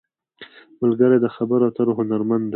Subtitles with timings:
[0.81, 2.49] ملګری د خبرو اترو هنرمند دی